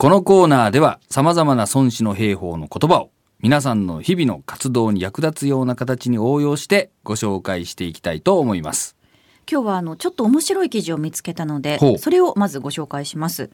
[0.00, 3.10] このコーナーでは様々な孫子の兵法の言葉を
[3.40, 8.96] 皆さんの日々の活動に役立つような形に応用してご紹介していきたいと思います。
[9.50, 13.50] 今日はあのちょっと面白い記事を見つけたのでそれをまずご紹介します。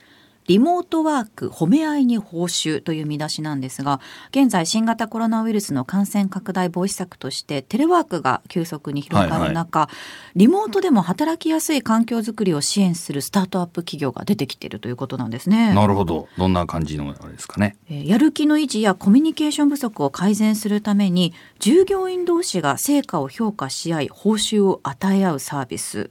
[0.46, 4.00] リモートワーク褒め合いに報酬という見出しなんですが
[4.30, 9.88] 現在新型コロナウイルスの感染拡大防止策としてテレワークが急速に広がる中、
[10.37, 15.75] リモートでも働きやすい環境づくりを支援するスタートアップ企業が出てきているということなんですね。
[15.75, 16.29] なるほど。
[16.37, 17.77] どんな感じのあれですかね？
[17.88, 26.11] えーやる気の維持やコミュニケーション不足を改善するために従業員同士が成果を評価し合い報酬を与え合うサービス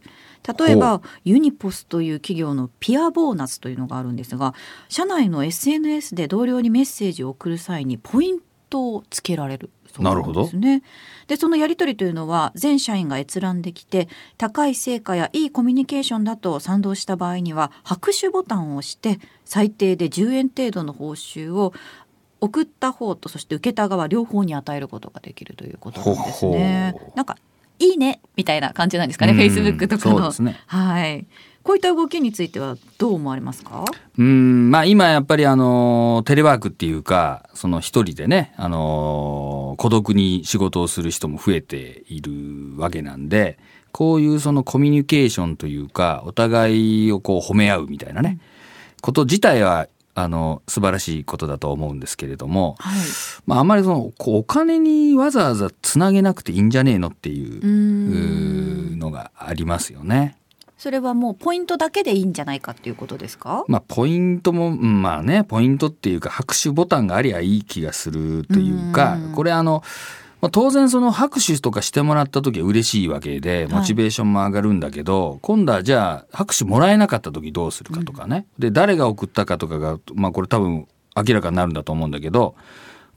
[0.58, 4.54] 例えばユニポスという企業のピアボーナスというのがあるんですが
[4.90, 10.82] 社内の SNS で同僚にメッセージを送る際にポイントをつけられるそうなんですね。
[11.28, 14.08] でそのやり取りというのは全社員が閲覧できて
[14.38, 21.74] 高い成果やいいコミュニケーションだと賛同した場合には拍手ボタンを押して最低で10円程度の報酬を
[22.41, 27.13] 送った方とそして受けた側両方に与えることができるということなんですねほほ。
[27.16, 27.38] なんか
[27.84, 30.31] いいねみたいな感じなんですかね、うんフェイスブックとかの。
[30.45, 31.26] ねはい。
[31.63, 33.85] こういった動きについてはどう思われますか？
[34.17, 42.31] うん、まあ今やっぱりあの、テレワークっていうか、その一人でね、あの、孤独に仕事をする人も増えている
[42.76, 43.57] わけなんで、
[43.93, 48.39] こういうそのコミュニケーションというか、お互いをこう褒め合うみたいなね、
[49.01, 53.00] こと自体は、あの、素晴らしいことだと思うんですけれども、はい。
[53.46, 60.38] まああんまりその、こうお金にわざわざつなげなくていいんじゃねえのっていうのがありますよね。
[60.78, 63.64] それはもうポイントだけでいいんじゃないかっていうことですか？
[63.70, 69.81] まあ、ポイントも、うんまあね、ポイントっていうか、拍手ボタンがありゃいい気がするというかうん、これあの、
[70.44, 78.46] まあ、当然その拍手とかしてもらった時は嬉しいわけで、モチベーションも上がるんだけど、今度はじゃあ、拍手もらえなかった時どうするかとかね。
[78.59, 80.85] で、誰が送ったかとかが、まあこれ多分
[81.16, 82.56] 明らかになるんだと思うんだけど、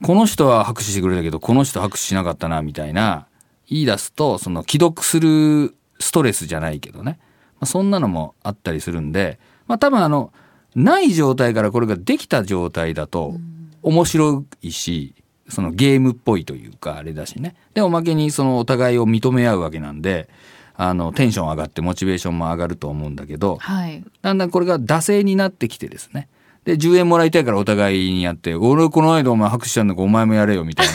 [0.04, 3.26] この人は拍手してくれたけど、この人拍手しなかったな、みたいな、
[3.68, 7.18] 言い出すと、その既読するストレスじゃないけどね。
[7.54, 10.32] まあ、そんなのもあったりするんで、まあ多分あの、
[10.76, 13.34] ない状態からこれができた状態だと
[13.82, 15.16] 面白いし、
[15.48, 17.54] そのゲームっぽいというかあれだしね。
[17.74, 20.28] で、おまけにそのお互いを認め合うわけなんで、
[20.74, 24.04] あの、テンション上がってモチベーションも上がると思うんだけど、はい。
[24.22, 26.28] だんだんこれが惰性になってきてですね。
[26.64, 30.86] で、10円もらいたいからお互いにやって、俺この間お前拍手したんだからお前もやれよみたい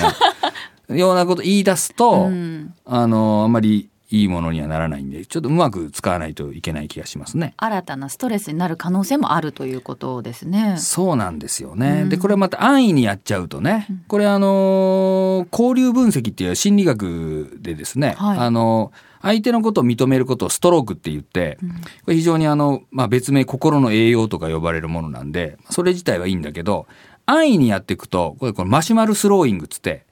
[0.90, 7.54] な、ようなこと言い出すと、 うんあの、あんまりいいものにはならないんで、ちょっとうまく使わないといけない気がしますね。
[7.58, 10.76] 新たなストレスになる可能性もあるということですね。
[10.78, 12.02] そうなんですよね。
[12.04, 18.92] うんで、これまた安易にやっちゃうとね、これあのー交流分析っていう心理学でですね、はいあの
[19.22, 21.60] 相手のことを認めることをストロークって言って、
[22.06, 26.88] これ非常にあの、まあ、別名心の栄養とか呼ばれるものなんで、それ自体はいいんだけど、
[27.28, 30.06] 安易にやっていくと、これこれマシュマロスローイングっつって、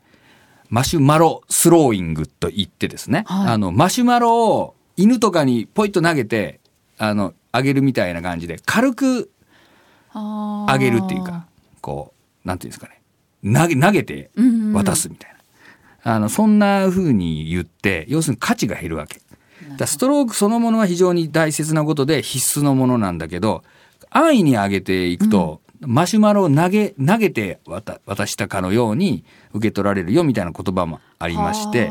[0.69, 6.59] マシュマロスローイングと言ってですね、はいあの、マシュマロを犬とかにポイッと投げて、
[6.97, 9.31] あの、あげるみたいな感じで、軽く
[10.13, 11.47] ああげるっていうか、
[11.81, 12.13] こ
[12.45, 13.01] う、なんていうんですかね。
[13.43, 14.29] 投げ、投げて
[14.73, 15.31] 渡すみたい
[16.03, 16.13] な。
[16.15, 19.21] あの、そんな風に言って、要するに価値が減るわけ。
[19.77, 23.63] だストロークそのものは非常に大切なことで必須のものなんだけど、
[24.09, 29.23] 安易に上げていくと、マシュマロを投げ、投げて渡渡したかのように
[29.53, 31.89] 受け取られるよみたいな言葉もありまして、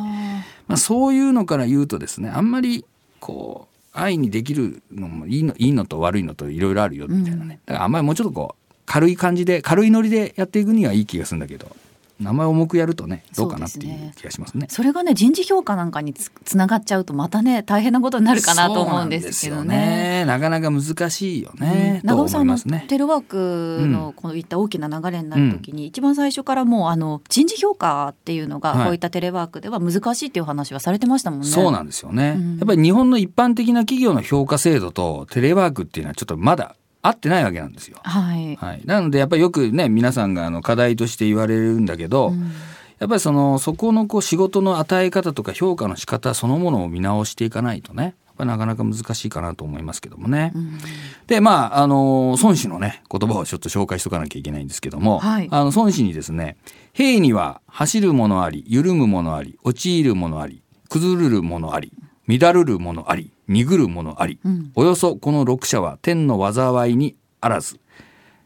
[0.66, 2.84] まあ、そういうのから言うとですね、あんまり、
[3.20, 7.60] こう、安易にできるのもいいの、いいのと悪いのといろいろあるよみたいなね。
[7.64, 11.74] だからあんまりもうちょっとこう、軽い感じで、軽いノリでやっていくにはいい気がするんだけど、
[12.20, 14.66] 名前重くやるとね、どうかなっていそう気がしますね。
[14.70, 19.76] それがね人事評価なんかにつつながっちゃうとまたね大変なことになるかなと思うんですけどね。
[19.76, 20.24] ね。
[20.24, 22.00] なかなか難しいよね。
[22.04, 22.84] と思長尾さんのいますね。
[22.88, 31.46] テレワークのこういった大きな流れになるときに、一番最初からもうあの人事評価っていうのがはいこういったテレワークでは難しいっていう話はされてましたもんね。
[31.46, 37.98] そうなんですよね、うんやっぱり日本の一般的な企業の評価制度とテレワークっていうのはちょっとまだ合ってないわけなんですよ。
[38.02, 38.56] はい。
[38.56, 42.52] はい、なのでやっぱりよくね皆さんがあの課題として言われるんだけど、うん
[42.98, 50.52] やっぱりそのそこのこう仕事の与え方とか評価の仕方そのものを見直していかないとねなかなか難しいかなと思いますけどもね。
[50.54, 50.78] うん
[51.26, 56.56] でまああの孫子のね言葉をちょっと紹介しとかなきゃいけないんですけども、はいあの孫子にですね
[56.92, 61.92] 「兵には走るものあり緩むものあり陥るものあり崩るものあり
[62.26, 64.72] 乱るるものあり鈍るものあり、うん。
[64.74, 67.80] およそこの六者は天の災いにあらず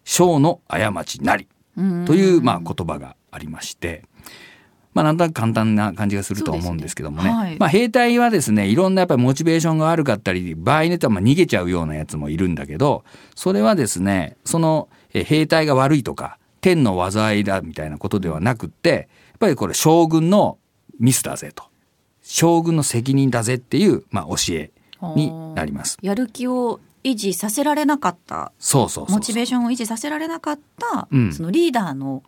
[0.05, 2.05] 小の過ちなり」うん。
[2.05, 4.05] という、まあ、言葉がありまして、
[4.95, 7.31] まあ、なんとなく簡単な感じがすると思うんですけどもね。
[7.31, 7.57] ねはい。
[7.59, 13.05] まあ、兵隊はですね、いろんなやっぱりモチベーションが悪かったり、場合によってはまあ逃げちゃうようなやつもいるんだけど、
[13.35, 20.59] それはですね、そのえ兵隊が悪いとか天の災いだみたいなことではなくってやっぱりこれ将軍の
[20.99, 21.65] ミスだぜと。
[22.23, 24.71] 将軍の責任だぜっていう、まあ、教え
[25.17, 25.99] になります。
[26.03, 32.23] やる気を維持させられなかったそうそうそうモチベーションを維持させられなかった、うんそのリーダーの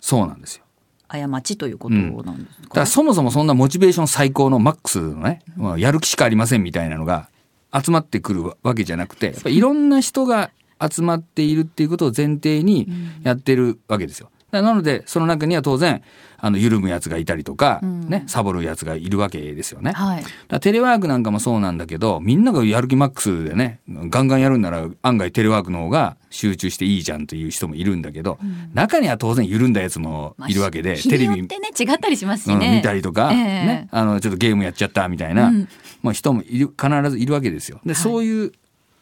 [0.00, 0.64] そうなんですよ。
[1.08, 7.28] 過ちということなんですだかか、らそもそもそんなモチベーション最高のマックスのね、まあやる気しかありませんみたいなのが
[7.72, 10.50] 集まってくるわけじゃなくて、やっぱいろんな人が
[10.80, 12.88] 集まっているっていうことを前提に
[13.22, 14.30] やってるわけですよ。
[14.62, 16.02] なので、その中には当然、
[16.38, 18.08] あの、緩むやつがいたりとか、うん。
[18.08, 19.92] ね、サボるやつがいるわけですよね。
[19.92, 20.60] はい。
[20.60, 28.38] テレワークなんかもそうなんだけど、みんながやる気マックスでね、ガンガンやるんなら案外テレワークの方が集中していいじゃんという人もいるんだけど、
[28.74, 33.38] 中には当然緩んだやつもいるわけで、日テレビってね違ったりしますしうんね、見たりとか、ええ。
[33.38, 35.68] ね、あのちょっとゲームやっちゃったみたいな、うん。
[36.02, 37.80] まあ、人もいる必ずいるわけですよ。
[37.86, 38.52] で、そういう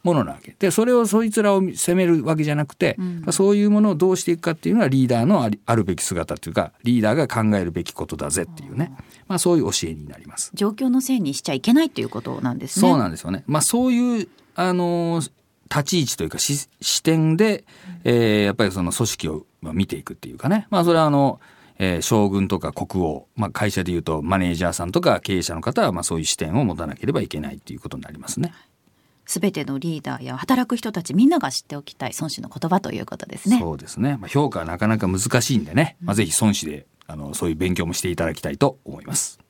[0.03, 8.93] ものなわけでそれをそいつらを責めるわけじゃなくて、うんそういうものをどうしていくかっていうのはリーダーのありあるべき姿っていうかリーダーが考えるべきことだぜっていうね、
[9.29, 10.51] まあ、そういう教えになります。
[10.55, 12.89] 状況のせいにしちゃいけないということなんですね。
[12.89, 13.45] そうなんですよね。
[13.47, 15.31] まあそういう、あのー
[15.75, 17.65] 立ち位置というかし視点で、
[18.05, 20.67] えーやっぱりその組織をまあ見ていくっていうかね。
[20.69, 21.41] まあそれはあの、
[21.79, 28.53] えー将軍とか国王、まあ会社でいうとマネージャーさんとか経営者の方はまあそういう視点を持たなければいけないっていうことになりますね。
[29.27, 33.59] すべてのリーダーや働く人たちみんなが知っておきたい孫子の言葉ということですね。
[33.59, 34.17] そうですね。
[34.21, 35.97] まあ評価はなかなか難しいんでね。
[36.01, 39.42] まあぜひ孫子で、あの、そういう勉強もしていただきたいと思います。